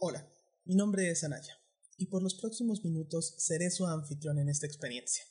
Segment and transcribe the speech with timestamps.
[0.00, 0.32] Hola,
[0.64, 1.58] mi nombre es Anaya
[1.96, 5.24] y por los próximos minutos seré su anfitrión en esta experiencia.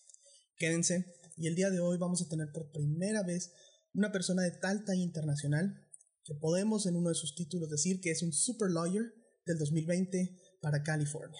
[0.58, 1.05] Quédense
[1.38, 3.53] y el día de hoy vamos a tener por primera vez
[3.93, 5.88] una persona de tal talla internacional
[6.25, 9.05] que podemos en uno de sus títulos decir que es un super lawyer
[9.45, 11.39] del 2020 para California.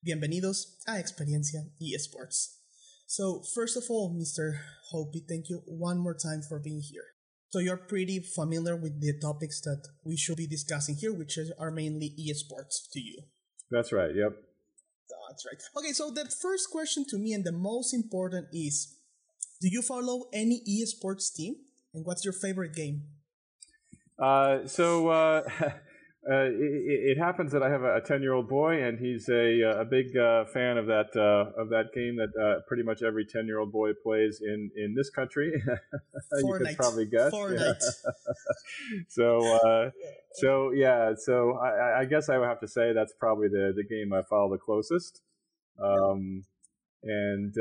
[0.00, 2.64] Bienvenidos a Experiencia eSports.
[3.06, 4.58] So, first of all, Mr.
[4.90, 7.13] Hopi, thank you one more time for being here.
[7.54, 11.70] So, you're pretty familiar with the topics that we should be discussing here, which are
[11.70, 13.18] mainly eSports to you.
[13.70, 14.32] That's right, yep.
[15.28, 15.62] That's right.
[15.78, 18.96] Okay, so the first question to me and the most important is
[19.60, 21.54] Do you follow any eSports team?
[21.94, 23.04] And what's your favorite game?
[24.18, 25.42] Uh, so, uh,
[26.26, 29.62] Uh, it, it, happens that I have a ten year old boy, and he's a,
[29.62, 33.02] uh, a big uh, fan of that uh, of that game that uh, pretty much
[33.02, 35.52] every ten year old boy plays in, in this country.
[36.38, 37.30] you could probably guess.
[37.30, 37.76] Fortnite.
[38.06, 39.02] Yeah.
[39.08, 39.90] so
[40.32, 43.84] so yeah, so I, I, guess I would have to say that's probably the, the
[43.84, 45.20] game I follow the closest.
[45.78, 46.44] Um,
[47.02, 47.54] and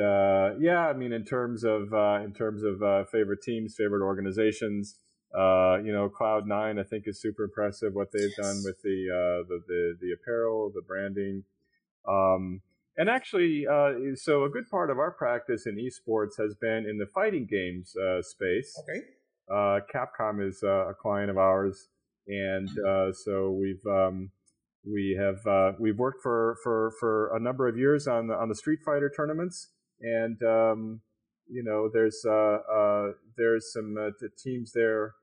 [0.62, 1.92] yeah, I mean, in terms of
[2.24, 4.96] in terms of favorite teams, favorite organizations.
[5.38, 8.48] Uh, you know, Cloud9, I think, is super impressive what they've yes.
[8.48, 11.44] done with the, uh, the, the the apparel, the branding,
[12.08, 12.62] um,
[12.98, 17.00] and actually, uh, so a good part of our practice in esports has been in
[17.00, 18.80] the fighting games uh, space.
[18.84, 19.02] Okay.
[19.52, 21.88] Uh, Capcom is uh, a client of ours,
[22.28, 22.70] and
[23.16, 24.30] so we've um,
[24.86, 28.56] we have we've worked for, for for a number of years on the on the
[28.56, 31.02] Street Fighter tournaments, and um,
[31.50, 32.24] you know, there's
[33.36, 33.96] there's some
[34.38, 35.16] teams there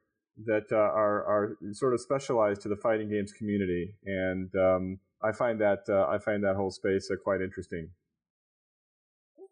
[0.46, 5.32] that uh, are are sort of specialized to the fighting games community, and um, I
[5.32, 7.90] find that uh, I find that whole space uh, quite interesting.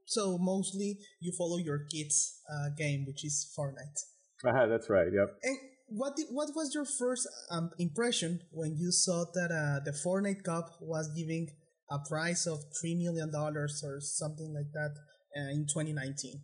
[0.06, 4.00] So mostly you follow your kids' uh, game, which is Fortnite.
[4.44, 5.08] Uh-huh, that's right.
[5.12, 5.36] Yep.
[5.42, 9.92] And what did, what was your first um, impression when you saw that uh, the
[9.92, 11.48] Fortnite Cup was giving
[11.90, 14.94] a prize of three million dollars or something like that
[15.36, 16.40] uh, in 2019?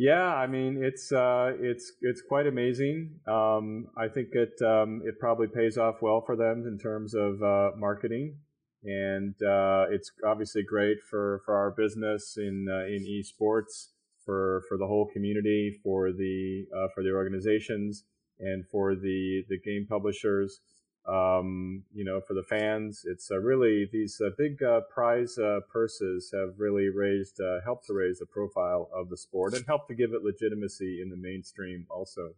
[0.00, 3.18] Yeah, I mean it's uh, it's it's quite amazing.
[3.26, 7.42] Um, I think it um, it probably pays off well for them in terms of
[7.42, 8.36] uh, marketing,
[8.84, 13.88] and uh, it's obviously great for, for our business in uh, in esports
[14.24, 18.04] for for the whole community, for the uh, for the organizations,
[18.38, 20.60] and for the the game publishers
[21.08, 23.02] um, you know, for the fans.
[23.04, 27.86] It's uh, really these uh, big uh, prize uh, purses have really raised, uh, helped
[27.86, 31.16] to raise the profile of the sport and helped to give it legitimacy in the
[31.16, 32.34] mainstream also.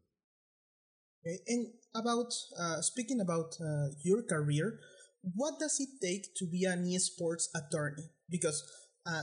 [1.47, 3.56] And about uh, speaking about
[4.03, 4.78] your career,
[5.34, 8.04] what does it take to be an esports attorney?
[8.31, 8.64] Because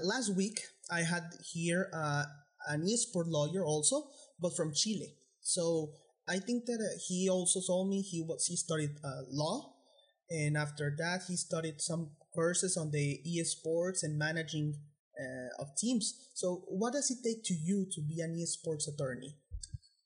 [0.03, 0.59] last week
[0.91, 4.03] I had here an esport lawyer also,
[4.39, 5.15] but from Chile.
[5.41, 5.93] So
[6.27, 9.73] I think that uh, he also told me he was he studied uh, law,
[10.29, 14.75] and after that he studied some courses on the esports and managing
[15.19, 16.13] uh, of teams.
[16.33, 19.35] So, what does it take to you to be an esports attorney?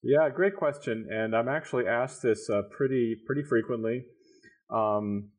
[0.04, 4.06] Yeah, great question, and I'm actually asked this uh, pretty pretty frequently.
[4.70, 5.32] Um,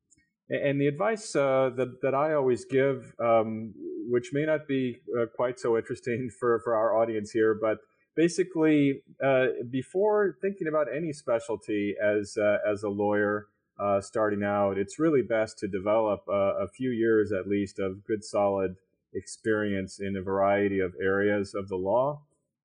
[0.51, 3.73] and the advice uh, that that I always give, um,
[4.09, 7.79] which may not be uh, quite so interesting for for our audience here, but
[8.15, 13.47] basically, uh, before thinking about any specialty as uh, as a lawyer
[13.79, 18.05] uh, starting out, it's really best to develop a, a, few years at least of
[18.05, 18.77] good, solid
[19.15, 22.21] experience in a variety of areas of the law.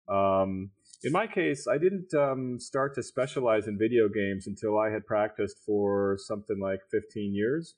[0.07, 0.71] Um,
[1.03, 5.05] in my case, I didn't um, start to specialize in video games until I had
[5.05, 7.75] practiced for something like 15 years.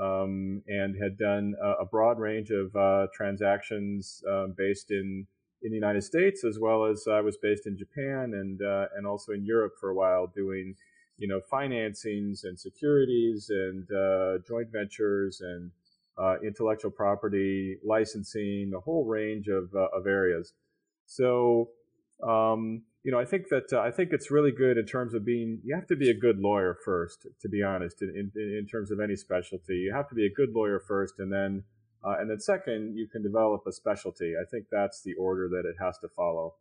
[0.00, 5.26] Um, and had done a, a broad range of uh, transactions um, based in
[5.62, 9.06] in the United States as well as I was based in Japan and uh, and
[9.06, 10.74] also in Europe for a while doing
[11.16, 15.70] you know financings and securities and uh, joint ventures and
[16.16, 20.52] uh, intellectual property licensing a whole range of uh, of areas.
[21.06, 21.70] So
[22.26, 25.24] um, you know I think that uh, I think it's really good in terms of
[25.24, 28.66] being you have to be a good lawyer first to be honest in, in, in
[28.66, 31.62] terms of any specialty you have to be a good lawyer first and then
[32.04, 34.34] uh, and then second, you can develop a specialty.
[34.40, 36.54] I think that's the order that it has to follow.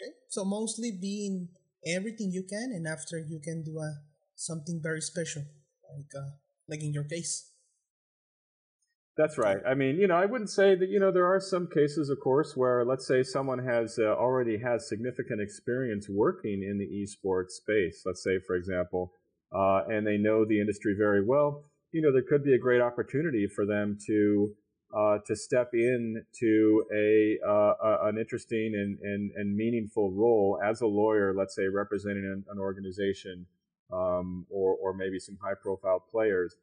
[0.00, 0.12] Okay.
[0.28, 1.48] So mostly being
[1.86, 3.92] everything you can, and after you can do a, uh,
[4.36, 5.42] something very special,
[5.96, 6.30] like uh,
[6.68, 7.50] like in your case.
[9.16, 9.58] That's right.
[9.66, 10.88] I mean, you know, I wouldn't say that.
[10.88, 14.58] You know, there are some cases, of course, where let's say someone has uh, already
[14.58, 18.02] has significant experience working in the esports space.
[18.06, 19.12] Let's say, for example,
[19.52, 22.80] uh, and they know the industry very well you know, there could be a great
[22.80, 24.54] opportunity for them to
[24.96, 30.86] uh, to step into a uh, an interesting and, and, and meaningful role as a
[30.86, 33.46] lawyer, let's say representing an, an organization
[33.92, 36.56] um, or, or maybe some high profile players.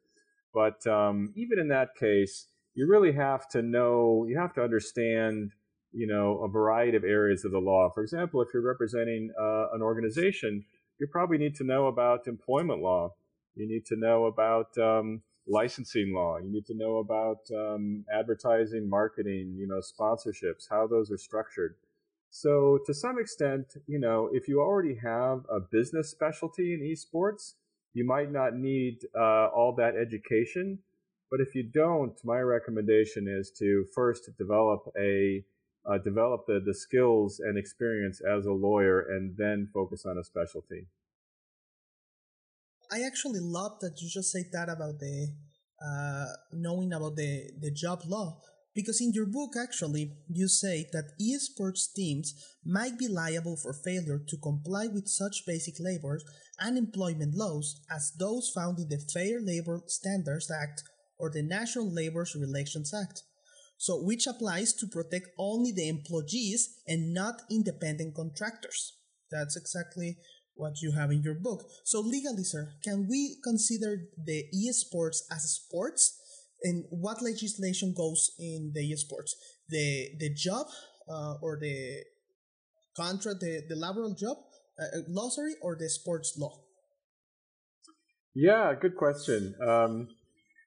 [0.52, 5.52] But um, even in that case, you really have to know, you have to understand,
[5.92, 7.90] you know, a variety of areas of the law.
[7.94, 10.64] For example, if you're representing uh, an organization,
[10.98, 13.14] you probably need to know about employment law.
[13.58, 16.38] You need to know about um, licensing law.
[16.38, 21.74] You need to know about um, advertising, marketing, you know, sponsorships, how those are structured.
[22.30, 27.54] So to some extent, you know, if you already have a business specialty in esports,
[27.94, 30.78] you might not need uh, all that education.
[31.30, 35.44] But if you don't, my recommendation is to first develop a
[35.88, 40.24] uh, develop the, the skills and experience as a lawyer and then focus on a
[40.24, 40.86] specialty.
[42.90, 45.28] I actually love that you just said that about the
[45.84, 48.40] uh, knowing about the, the job law
[48.74, 54.20] because in your book actually you say that esports teams might be liable for failure
[54.28, 56.20] to comply with such basic labor
[56.60, 60.82] and employment laws as those found in the Fair Labor Standards Act
[61.18, 63.22] or the National Labor Relations Act.
[63.76, 68.94] So which applies to protect only the employees and not independent contractors.
[69.30, 70.16] That's exactly
[70.58, 71.64] what you have in your book.
[71.84, 76.18] So legally, sir, can we consider the esports as sports?
[76.62, 79.32] And what legislation goes in the esports?
[79.68, 80.66] The the job
[81.08, 82.02] uh, or the
[82.96, 84.36] contract, the, the laboral job,
[84.78, 86.64] uh, uh, law, sorry, or the sports law?
[88.34, 89.54] Yeah, good question.
[89.66, 90.08] Um,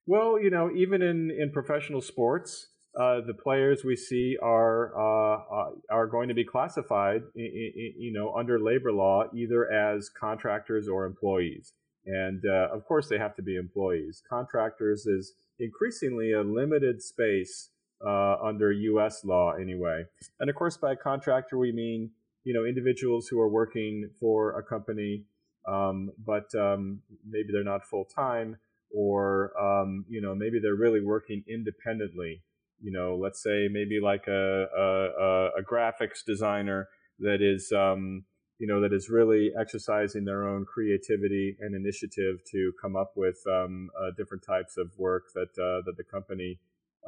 [0.07, 2.67] well, you know, even in, in professional sports,
[2.99, 8.33] uh, the players we see are uh, uh, are going to be classified, you know,
[8.35, 11.71] under labor law either as contractors or employees,
[12.05, 14.21] and uh, of course they have to be employees.
[14.29, 17.69] Contractors is increasingly a limited space
[18.05, 19.23] uh, under U.S.
[19.23, 20.03] law, anyway,
[20.41, 22.11] and of course by contractor we mean
[22.43, 25.23] you know individuals who are working for a company,
[25.65, 28.57] um, but um, maybe they're not full time,
[28.93, 32.41] or um, you know maybe they're really working independently
[32.81, 36.89] you know, let's say maybe like a, a, a graphics designer
[37.19, 38.25] that is, um,
[38.57, 43.37] you know, that is really exercising their own creativity and initiative to come up with
[43.47, 46.59] um, uh, different types of work that uh, that the company,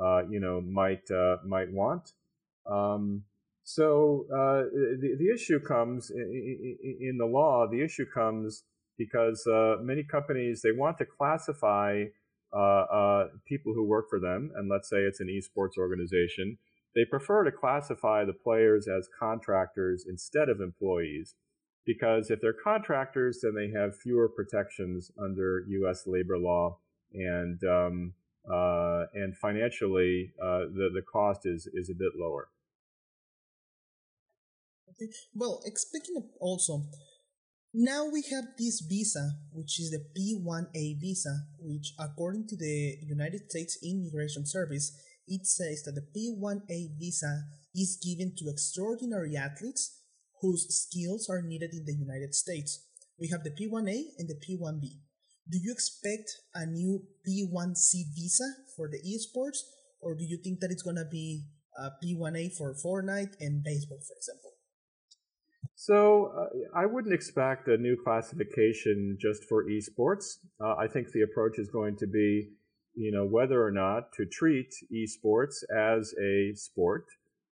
[0.02, 2.12] uh, you know, might uh, might want.
[2.70, 3.24] Um,
[3.64, 7.68] so uh, the the issue comes in, in, the law.
[7.68, 8.64] The issue comes
[8.98, 12.06] because uh, many companies they want to classify
[12.56, 16.58] uh, uh, people who work for them, and let's say it's an esports organization,
[16.96, 21.36] they prefer to classify the players as contractors instead of employees
[21.86, 26.04] because if they're contractors, then they have fewer protections under U.S.
[26.06, 26.78] labor law,
[27.14, 28.14] and um,
[28.50, 32.50] uh, and financially, uh, the the cost is is a bit lower.
[34.90, 35.12] Okay.
[35.34, 36.86] Well, speaking of also,
[37.74, 43.50] now we have this visa, which is the P1A visa, which according to the United
[43.50, 44.92] States Immigration Service,
[45.28, 47.44] it says that the P1A visa
[47.74, 50.00] is given to extraordinary athletes
[50.42, 52.86] whose skills are needed in the United States.
[53.20, 55.00] We have the P1A and the P1B.
[55.50, 59.60] Do you expect a new P1C visa for the esports,
[60.00, 61.46] or do you think that it's going to be
[61.78, 64.53] a P1A for Fortnite and baseball, for example?
[65.76, 70.38] So uh, I wouldn't expect a new classification just for esports.
[70.62, 72.50] Uh, I think the approach is going to be,
[72.96, 77.06] you know, whether or not to treat esports as a sport,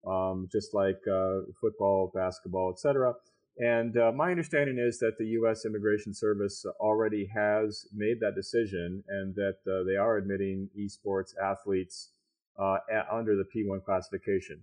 [0.06, 3.14] um, just like uh, football, basketball, etc.
[3.58, 5.64] And uh, my understanding is that the U.S.
[5.64, 12.10] Immigration Service already has made that decision, and that uh, they are admitting esports athletes
[12.58, 12.78] uh,
[13.10, 14.60] under the P1 classification.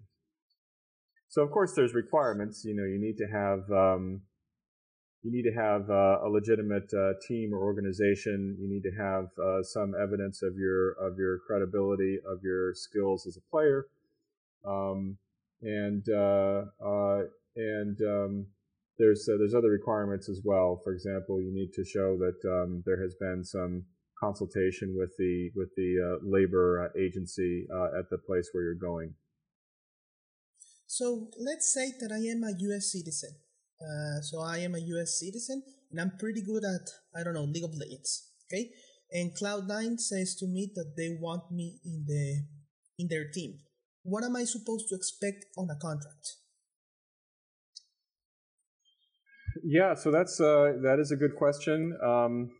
[1.33, 2.63] So of course there's requirements.
[2.63, 4.21] You know, you need to have um,
[5.23, 8.55] you need to have uh, a legitimate uh, team or organization.
[8.59, 13.25] You need to have uh, some evidence of your of your credibility of your skills
[13.25, 13.87] as a player,
[14.63, 15.17] um,
[15.63, 17.21] and uh, uh,
[17.55, 18.45] and um,
[18.99, 20.81] there's uh, there's other requirements as well.
[20.83, 23.85] For example, you need to show that um, there has been some
[24.19, 27.65] consultation with the with the labor agency
[27.97, 29.15] at the place where you're going.
[30.93, 33.31] So let's say that I am a US citizen.
[33.81, 36.85] Uh, so I am a US citizen and I'm pretty good at,
[37.17, 38.29] I don't know, League of Legends.
[38.45, 38.69] Okay.
[39.11, 42.43] And Cloud9 says to me that they want me in the
[42.99, 43.57] in their team.
[44.03, 46.25] What am I supposed to expect on a contract?
[49.63, 51.97] Yeah, so that's uh, that is a good question.
[52.03, 52.51] Um,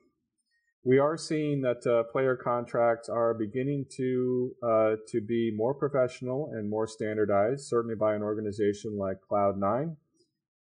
[0.83, 6.51] we are seeing that uh, player contracts are beginning to uh, to be more professional
[6.53, 9.95] and more standardized, certainly by an organization like Cloud9.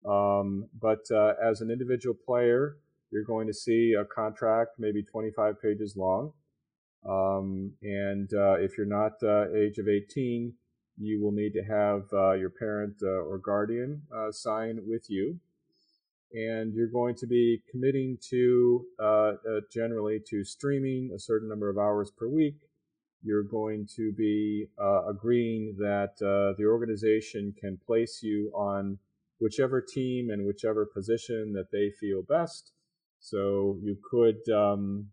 [0.05, 2.77] Um, but uh, as an individual player,
[3.11, 6.31] you're going to see a contract maybe 25 pages long.
[7.07, 10.53] Um, and uh, if you're not uh, age of 18,
[10.99, 15.39] you will need to have uh, your parent or guardian uh, sign with you.
[16.33, 19.33] And you're going to be committing to uh,
[19.71, 22.57] generally to streaming a certain number of hours per week.
[23.23, 24.67] You're going to be
[25.07, 28.97] agreeing that the organization can place you on
[29.39, 32.71] whichever team and whichever position that they feel best.
[33.19, 35.07] So you could um,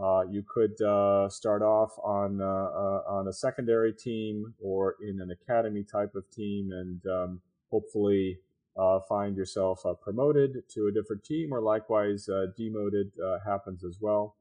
[0.00, 5.20] uh, you could uh, start off on uh, uh, on a secondary team or in
[5.20, 7.40] an academy type of team, and um,
[7.70, 8.38] hopefully
[8.78, 13.12] uh, find yourself promoted to a different team, or likewise demoted
[13.44, 14.36] happens as well.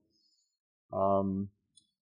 [0.92, 1.50] Um,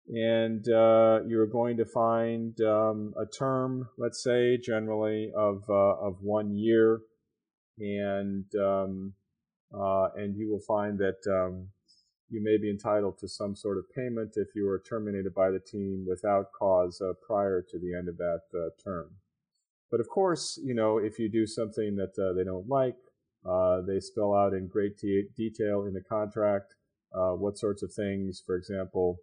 [0.08, 7.02] and you're going to find um, a term, let's say, generally of of one year,
[7.80, 9.14] and um,
[9.72, 11.70] and you will find that um,
[12.30, 15.60] you may be entitled to some sort of payment if you are terminated by the
[15.60, 19.12] team without cause uh, prior to the end of that uh, term.
[19.92, 22.98] But of course, you know, if you do something that uh, they don't like,
[23.46, 26.74] uh, they spell out in great t- detail in the contract
[27.14, 29.18] uh, what sorts of things, for example,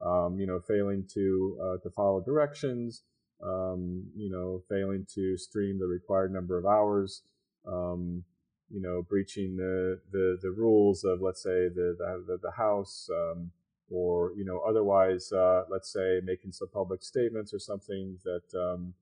[0.00, 3.02] um, you know, failing to uh, to follow directions,
[3.42, 7.22] um, you know, failing to stream the required number of hours,
[7.66, 8.24] um,
[8.70, 13.50] you know, breaching the, the, the rules of, let's say, the, the, the House, um,
[13.90, 18.94] or, you know, otherwise, uh, let's say, making some public statements or something that, um,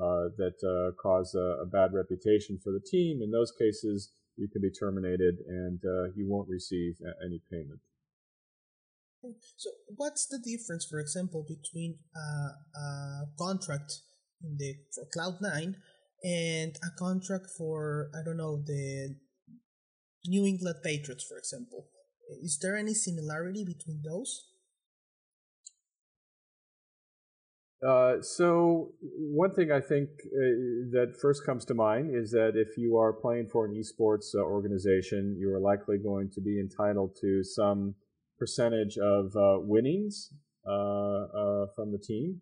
[0.00, 3.20] uh, that uh, cause a, a, bad reputation for the team.
[3.22, 7.80] In those cases, you can be terminated and uh, you won't receive any payment.
[9.56, 14.02] So, what's the difference, for example, between a, a contract
[14.42, 15.74] in the for Cloud9
[16.24, 19.16] and a contract for I don't know the
[20.26, 21.86] New England Patriots, for example.
[22.42, 24.44] Is there any similarity between those?
[27.86, 32.76] Uh, so one thing I think uh, that first comes to mind is that if
[32.76, 37.16] you are playing for an esports uh, organization, you are likely going to be entitled
[37.20, 37.94] to some
[38.36, 40.32] percentage of uh, winnings
[40.66, 42.40] uh, from the team.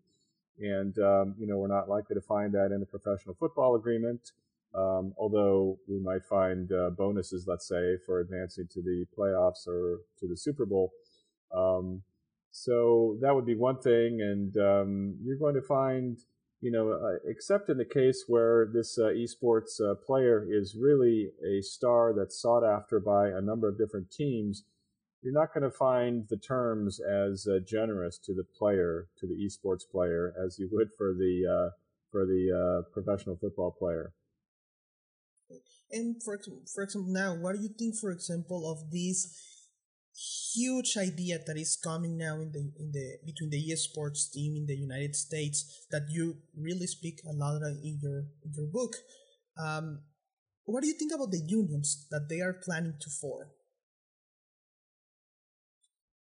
[0.59, 4.33] And, um, you know, we're not likely to find that in a professional football agreement,
[4.75, 10.27] um, although we might find bonuses, let's say, for advancing to the playoffs or to
[10.27, 10.93] the Super Bowl.
[11.55, 12.03] Um,
[12.65, 14.21] so that would be one thing.
[14.21, 16.19] And um, you're going to find,
[16.61, 21.31] you know, uh, except in the case where this uh, esports uh, player is really
[21.45, 24.65] a star that's sought after by a number of different teams–
[25.27, 29.35] you're not going to find the terms as uh, generous to the player, to the
[29.35, 31.71] esports player, as you would for the uh,
[32.13, 34.13] for the uh, professional football player.
[35.91, 36.39] And for
[36.73, 39.56] for example, now, what do you think, for example, of this
[40.55, 44.67] huge idea that is coming now in the in the between the esports team in
[44.67, 48.97] the United States that you really speak a lot in your in your book?
[49.59, 50.01] Um,
[50.65, 53.49] what do you think about the unions that they are planning to form?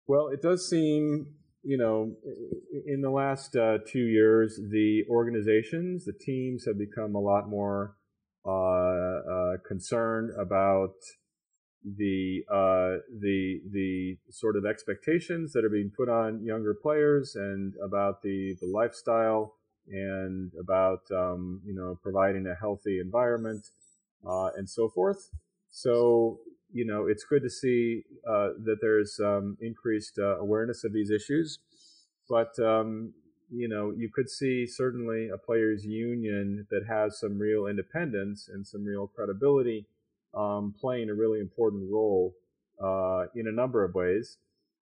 [0.08, 2.16] Well, it does seem, you know,
[2.86, 7.96] in the last uh, two years, the organizations, the teams have become a lot more
[8.46, 10.94] uh, uh, concerned about
[11.98, 17.74] the uh, the the sort of expectations that are being put on younger players and
[17.84, 19.54] about the the lifestyle
[19.88, 23.68] and about um, you know providing a healthy environment
[24.28, 25.30] uh, and so forth.
[25.70, 26.40] So
[26.76, 31.10] you know, it's good to see uh, that there's um, increased uh, awareness of these
[31.10, 31.60] issues.
[32.30, 33.14] But, um,
[33.50, 38.68] you know, you could see certainly a players' union that has some real independence and
[38.68, 39.86] some real credibility
[40.36, 42.34] um, playing a really important role
[42.84, 44.38] uh, in a number of ways.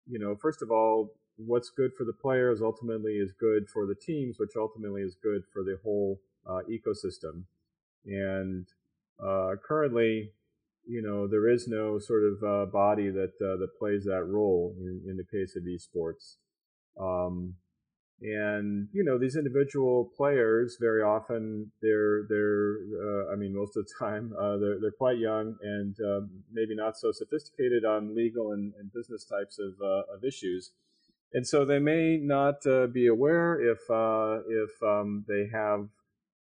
[0.07, 3.95] You know, first of all, what's good for the players ultimately is good for the
[3.95, 7.43] teams, which ultimately is good for the whole uh, ecosystem.
[8.05, 8.67] And
[9.23, 10.31] uh, currently,
[10.87, 14.75] you know, there is no sort of uh, body that uh, that plays that role
[14.79, 16.35] in, in the case of esports.
[16.99, 17.55] Um,
[18.21, 23.85] and you know, these individual players very often they're they're uh, I mean, most of
[23.85, 28.51] the time uh, they're they're quite young and um, maybe not so sophisticated on legal
[28.51, 30.71] and, and business types of uh, of issues.
[31.31, 35.87] And so they may not uh, be aware if if um, they have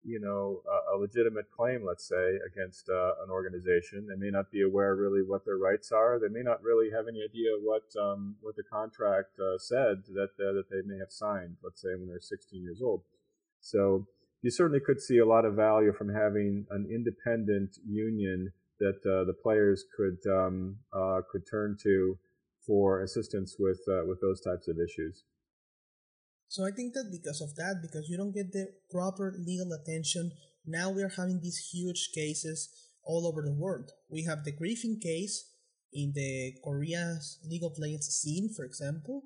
[0.08, 4.08] you know, a, a legitimate claim, let's say, against uh, an organization.
[4.08, 6.18] They may not be aware really what their rights are.
[6.18, 10.32] They may not really have any idea what um, what the contract uh, said that
[10.40, 11.58] uh, that they may have signed.
[11.62, 13.02] Let's say when they're 16 years old.
[13.60, 14.08] So
[14.42, 19.26] you certainly could see a lot of value from having an independent union that uh,
[19.26, 22.18] the players could um, uh, could turn to
[22.66, 25.24] for assistance with with those types of issues.
[26.48, 30.32] So I think that because of that, because you don't get the proper legal attention,
[30.66, 32.70] now we are having these huge cases
[33.04, 33.92] all over the world.
[34.10, 35.46] We have the Griffin case
[35.94, 39.24] in the Korea's League of Legends scene, for example.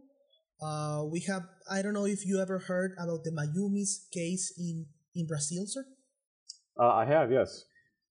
[0.62, 4.86] Uh, we have I don't know if you ever heard about the Mayumi's case in
[5.16, 5.86] in Brazil, sir.
[6.80, 7.66] Uh, I have, yes.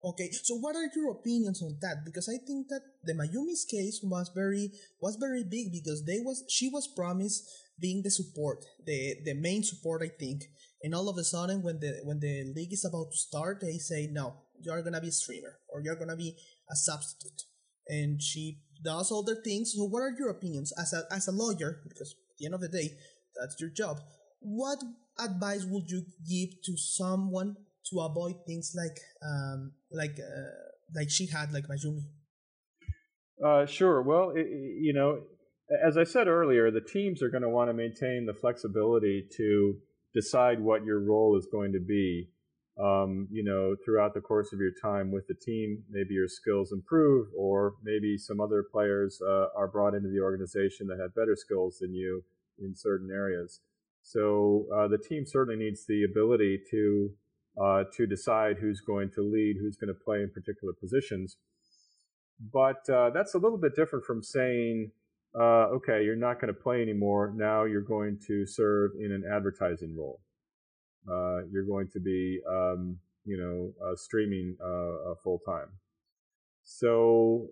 [0.05, 2.05] Okay, so what are your opinions on that?
[2.05, 4.71] Because I think that the Mayumi's case was very
[5.01, 7.49] was very big because they was she was promised
[7.81, 10.45] being the support, the the main support, I think,
[10.83, 13.79] and all of a sudden when the when the league is about to start, they
[13.79, 16.37] say no, you're gonna be a streamer or you're gonna be
[16.71, 17.43] a substitute,
[17.89, 19.73] and she does all the things.
[19.75, 21.81] So, what are your opinions as a as a lawyer?
[21.89, 22.91] Because at the end of the day,
[23.39, 23.99] that's your job.
[24.41, 24.79] What
[25.19, 27.57] advice would you give to someone
[27.91, 30.51] to avoid things like um, like uh,
[30.95, 32.05] like she had like Mayumi?
[33.45, 34.03] Uh, sure.
[34.03, 35.23] Well, it, you know,
[35.85, 39.77] as I said earlier, the teams are going to want to maintain the flexibility to
[40.15, 42.29] decide what your role is going to be.
[42.77, 46.73] Um, you know, throughout the course of your time with the team, maybe your skills
[46.73, 51.37] improve, or maybe some other players uh, are brought into the organization that have better
[51.37, 52.25] skills than you
[52.59, 53.61] in certain areas.
[54.03, 57.11] So uh, the team certainly needs the ability to
[57.63, 61.37] uh, to decide who's going to lead, who's going to play in particular positions.
[62.53, 64.91] But uh, that's a little bit different from saying,
[65.39, 67.33] uh, okay, you're not going to play anymore.
[67.35, 70.21] Now you're going to serve in an advertising role.
[71.11, 75.69] Uh, you're going to be, um, you know, uh, streaming uh, full time.
[76.63, 77.49] So,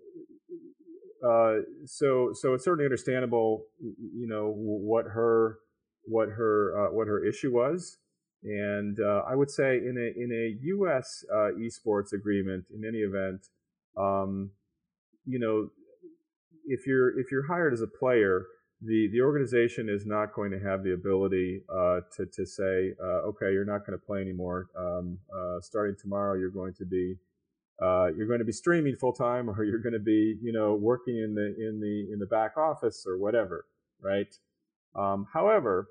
[1.85, 5.59] so, so it's certainly understandable, you know, what her,
[6.05, 7.97] what her, what her issue was.
[8.43, 11.23] And uh, I would say in a in a U.S.
[11.33, 13.47] Uh, esports agreement, in any event,
[13.95, 14.51] um,
[15.25, 15.69] you know,
[16.65, 18.45] if you're if you're hired as a player,
[18.81, 23.27] the the organization is not going to have the ability uh, to to say, uh,
[23.29, 24.67] okay, you're not going to play anymore.
[24.77, 27.15] Um, uh, starting tomorrow, you're going to be
[27.81, 30.75] uh, you're going to be streaming full time, or you're going to be you know
[30.75, 33.65] working in the in the in the back office or whatever,
[34.01, 34.33] right?
[34.95, 35.87] Um, however,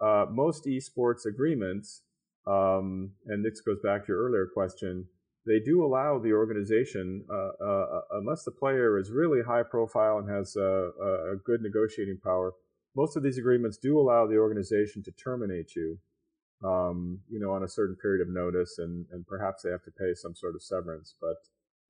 [0.00, 2.02] uh, most esports agreements,
[2.46, 5.06] um, and this goes back to your earlier question,
[5.46, 10.18] they do allow the organization, uh, uh, uh unless the player is really high profile
[10.18, 10.90] and has a,
[11.32, 12.52] a, good negotiating power,
[12.94, 15.98] most of these agreements do allow the organization to terminate you,
[16.64, 19.90] um, you know, on a certain period of notice, and, and perhaps they have to
[19.90, 21.14] pay some sort of severance.
[21.20, 21.36] But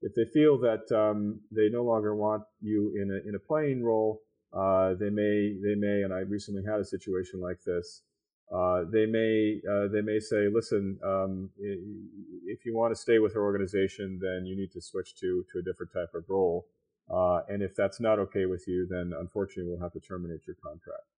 [0.01, 3.83] if they feel that um, they no longer want you in a in a playing
[3.83, 8.03] role, uh, they may, they may, and I recently had a situation like this.
[8.51, 13.35] Uh, they may, uh, they may say, listen, um, if you want to stay with
[13.37, 16.67] our organization, then you need to switch to to a different type of role.
[17.11, 20.57] Uh, and if that's not okay with you, then unfortunately we'll have to terminate your
[20.63, 21.09] contract.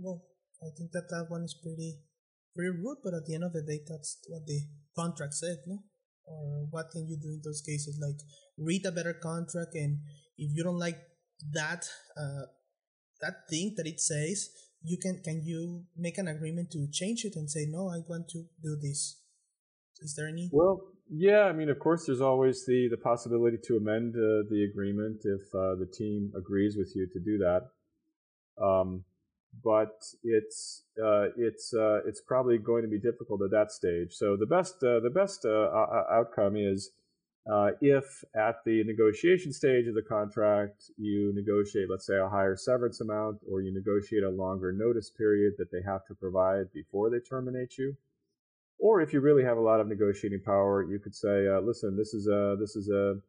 [0.00, 0.22] Well,
[0.62, 1.98] I think that that one is pretty,
[2.54, 4.60] pretty rude, but at the end of the day, that's what the
[4.96, 5.82] contract said, no?
[6.26, 7.98] Or what can you do in those cases?
[8.00, 8.20] Like
[8.56, 9.98] read a better contract, and
[10.38, 10.98] if you don't like
[11.52, 11.86] that
[12.16, 12.46] uh,
[13.20, 14.48] that thing that it says
[14.84, 18.28] you can can you make an agreement to change it and say no i want
[18.28, 19.20] to do this.
[20.00, 23.76] Is there any well yeah i mean of course there's always the the possibility to
[23.76, 27.62] amend uh, the agreement if uh, the team agrees with you to do that.
[28.62, 29.04] Um,
[29.62, 34.12] but it's uh, it's uh, it's probably going to be difficult at that stage.
[34.12, 35.68] So the best uh, the best uh,
[36.10, 36.90] outcome is
[37.50, 42.56] uh, if at the negotiation stage of the contract you negotiate, let's say, a higher
[42.56, 47.10] severance amount, or you negotiate a longer notice period that they have to provide before
[47.10, 47.94] they terminate you,
[48.78, 51.96] or if you really have a lot of negotiating power, you could say, uh, "Listen,
[51.96, 53.20] this is a this is a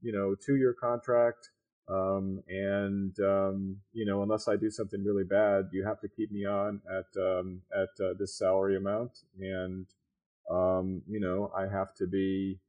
[0.00, 1.50] you know two-year contract,
[1.88, 6.30] um, and um, you know unless I do something really bad, you have to keep
[6.30, 9.86] me on at um, at uh, this salary amount, and
[10.48, 12.60] um, you know I have to be."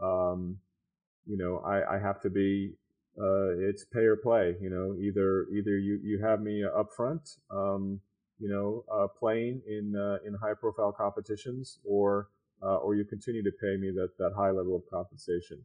[0.00, 0.58] Um,
[1.26, 2.72] you know, I, I have to be,
[3.18, 7.28] uh, it's pay or play, you know, either, either you, you have me up front,
[7.50, 8.00] um,
[8.38, 12.28] you know, uh, playing in, uh, in high profile competitions or,
[12.62, 15.62] uh, or you continue to pay me that, that high level of compensation.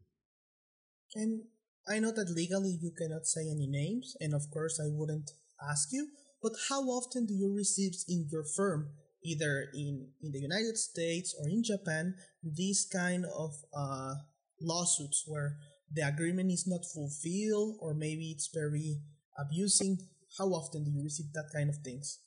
[1.14, 1.42] And
[1.88, 5.30] I know that legally you cannot say any names, and of course I wouldn't
[5.62, 6.08] ask you,
[6.42, 8.90] but how often do you receive in your firm
[9.24, 14.14] either in, in the United States or in Japan, these kind of uh,
[14.60, 15.56] lawsuits where
[15.92, 19.00] the agreement is not fulfilled or maybe it's very
[19.38, 19.98] abusing.
[20.38, 22.18] How often do you receive that kind of things?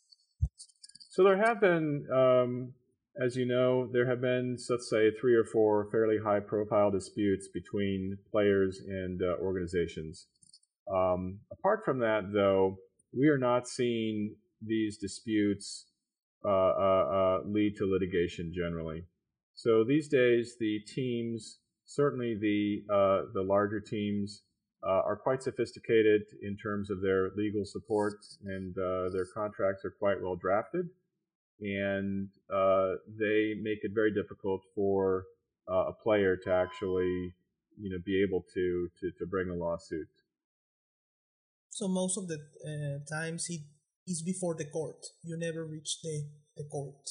[1.09, 2.73] So there have been um,
[3.19, 7.49] as you know, there have been, let's say, three or four fairly high profile disputes
[7.53, 10.27] between players and uh, organizations.
[10.91, 12.77] Um, apart from that, though,
[13.13, 15.87] we are not seeing these disputes
[16.43, 19.03] lead to litigation generally.
[19.53, 24.43] So these days, the teams, certainly the, uh, the larger teams,
[24.83, 30.19] uh, are quite sophisticated in terms of their legal support, and their contracts are quite
[30.19, 30.89] well drafted
[31.61, 35.25] and uh, they make it very difficult for
[35.69, 37.33] uh, a player to actually,
[37.79, 40.07] you know, be able to to, to bring a lawsuit.
[41.69, 43.61] So most of the uh, times it
[44.11, 45.05] is before the court.
[45.23, 47.09] You never reach the the court.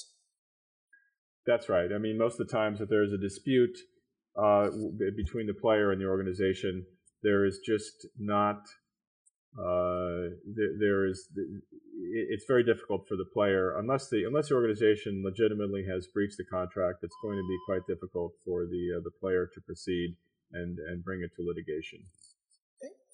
[1.46, 1.90] That's right.
[1.92, 3.76] I mean, most of the times that there is a dispute
[4.36, 4.68] uh,
[5.16, 6.86] between the player and the organization,
[7.22, 8.60] there is just not
[9.58, 11.26] uh, there, there is
[12.12, 16.44] it's very difficult for the player unless the unless the organization legitimately has breached the
[16.44, 16.98] contract.
[17.02, 20.16] It's going to be quite difficult for the uh, the player to proceed
[20.52, 22.00] and and bring it to litigation.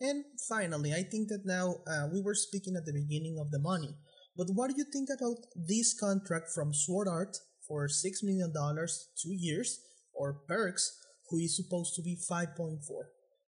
[0.00, 3.58] And finally, I think that now uh, we were speaking at the beginning of the
[3.58, 3.94] money,
[4.36, 7.34] but what do you think about this contract from SwordArt
[7.66, 9.80] for six million dollars, two years,
[10.12, 10.82] or Perkz,
[11.30, 13.08] who is supposed to be five point four?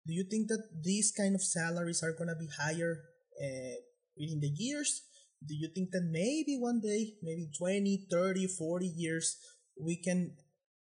[0.07, 3.03] Do you think that these kind of salaries are gonna be higher
[3.39, 3.77] uh,
[4.17, 5.03] within the years?
[5.47, 9.37] Do you think that maybe one day, maybe 20, 30, 40 years,
[9.79, 10.37] we can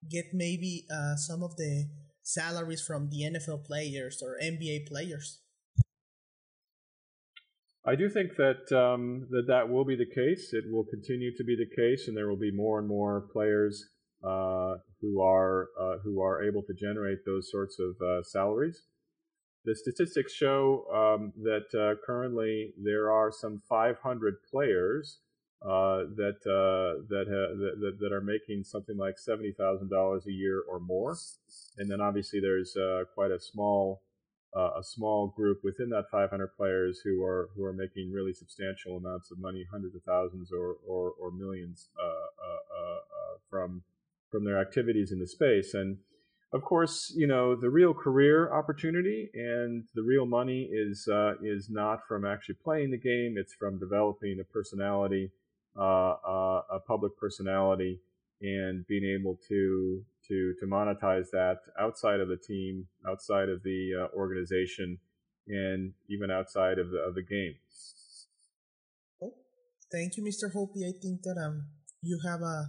[0.10, 1.90] get maybe uh, some of the
[2.24, 5.40] salaries from the NFL players or NBA players?
[7.88, 10.52] I do think that um, that that will be the case.
[10.52, 13.86] It will continue to be the case, and there will be more and more players
[14.22, 18.84] uh, who are uh, who are able to generate those sorts of uh, salaries.
[19.64, 25.20] The statistics show um, that uh, currently there are some 500 players
[25.62, 30.62] uh, that, uh, that, that, that are making something like seventy thousand dollars a year
[30.70, 31.18] or more,
[31.78, 32.76] and then obviously there's
[33.16, 34.02] quite a small
[34.56, 38.98] uh, a small group within that 500 players who are who are making really substantial
[38.98, 42.28] amounts of money, hundreds of thousands or or, or millions uh,
[43.50, 43.82] from
[44.30, 45.98] from their activities in the space and
[46.54, 51.70] of course, you know the real career opportunity and the real money is uh, is
[51.70, 53.36] not from actually playing the game.
[53.38, 55.32] It's from developing a personality,
[55.78, 58.00] uh, uh, a public personality,
[58.42, 63.92] and being able to to to monetize that outside of the team, outside of the
[64.00, 65.00] uh, organization,
[65.48, 67.56] and even outside of the of the game.
[69.22, 69.34] Oh,
[69.92, 70.54] thank you, Mr.
[70.54, 70.88] Hoppe.
[70.88, 71.68] I think that um
[72.02, 72.64] you have a uh,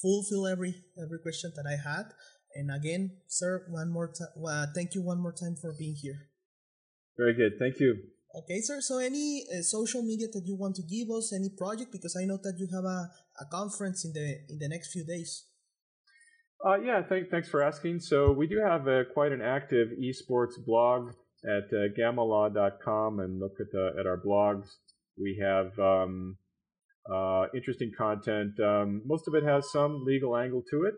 [0.00, 2.12] fulfill every every question that I had.
[2.54, 6.28] And again, sir, one more time, uh, thank you one more time for being here.
[7.16, 7.58] Very good.
[7.58, 7.96] Thank you.
[8.34, 8.80] Okay, sir.
[8.80, 12.24] So, any uh, social media that you want to give us, any project, because I
[12.24, 15.44] know that you have a, a conference in the in the next few days.
[16.64, 18.00] Uh, yeah, thank, thanks for asking.
[18.00, 21.12] So, we do have a, quite an active esports blog
[21.44, 24.66] at uh, gammalaw.com and look at the, at our blogs.
[25.16, 26.36] We have um,
[27.08, 28.58] uh, interesting content.
[28.58, 30.96] Um, most of it has some legal angle to it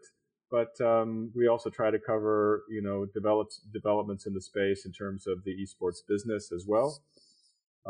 [0.50, 4.92] but um, we also try to cover you know develops developments in the space in
[4.92, 7.00] terms of the esports business as well.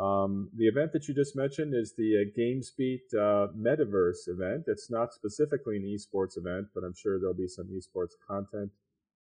[0.01, 4.63] Um, the event that you just mentioned is the uh, GamesBeat uh, Metaverse event.
[4.65, 8.71] It's not specifically an esports event, but I'm sure there'll be some esports content.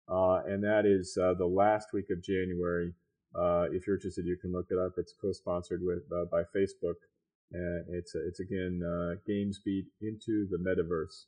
[0.07, 2.93] Uh, and that is uh, the last week of January.
[3.35, 4.93] Uh, if you're interested, you can look it up.
[4.99, 7.01] It's co-sponsored with uh, by Facebook.
[7.89, 8.83] it's it's again
[9.27, 11.25] GamesBeat into the Metaverse.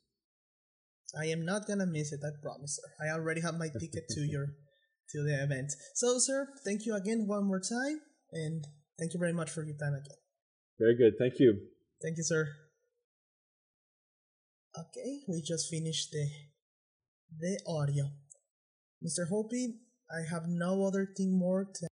[1.19, 2.21] I am not gonna miss it.
[2.23, 2.89] I promise, sir.
[3.03, 4.45] I already have my ticket to your
[5.11, 5.73] to the event.
[5.95, 8.65] So, sir, thank you again one more time, and
[8.99, 10.17] thank you very much for your time again.
[10.77, 11.13] Very good.
[11.17, 11.57] Thank you.
[12.01, 12.47] Thank you, sir.
[14.77, 16.29] Okay, we just finished the
[17.37, 18.05] the audio.
[19.03, 19.29] Mr.
[19.31, 19.75] Hoppe,
[20.11, 21.88] I have no other thing more to